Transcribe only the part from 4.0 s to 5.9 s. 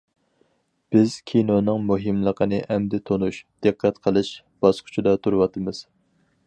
قىلىش باسقۇچىدا تۇرۇۋاتىمىز.